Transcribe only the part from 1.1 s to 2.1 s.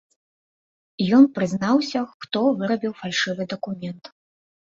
Ён прызнаўся,